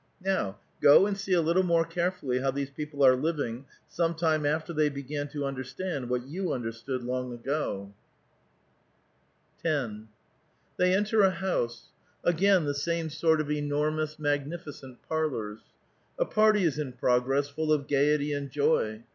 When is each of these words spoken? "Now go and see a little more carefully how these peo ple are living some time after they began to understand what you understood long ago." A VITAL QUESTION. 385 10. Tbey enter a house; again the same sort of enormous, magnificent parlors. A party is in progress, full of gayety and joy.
"Now 0.19 0.57
go 0.81 1.05
and 1.05 1.15
see 1.15 1.33
a 1.33 1.41
little 1.43 1.61
more 1.61 1.85
carefully 1.85 2.39
how 2.39 2.49
these 2.49 2.71
peo 2.71 2.87
ple 2.87 3.05
are 3.05 3.15
living 3.15 3.65
some 3.87 4.15
time 4.15 4.47
after 4.47 4.73
they 4.73 4.89
began 4.89 5.27
to 5.27 5.45
understand 5.45 6.09
what 6.09 6.25
you 6.25 6.53
understood 6.53 7.03
long 7.03 7.31
ago." 7.31 7.93
A 9.59 9.63
VITAL 9.63 9.89
QUESTION. 9.91 10.07
385 10.77 10.79
10. 10.79 10.79
Tbey 10.87 10.97
enter 10.97 11.21
a 11.21 11.29
house; 11.35 11.89
again 12.23 12.65
the 12.65 12.73
same 12.73 13.11
sort 13.11 13.39
of 13.39 13.51
enormous, 13.51 14.17
magnificent 14.17 14.97
parlors. 15.07 15.59
A 16.17 16.25
party 16.25 16.63
is 16.63 16.79
in 16.79 16.93
progress, 16.93 17.49
full 17.49 17.71
of 17.71 17.85
gayety 17.85 18.33
and 18.33 18.49
joy. 18.49 19.03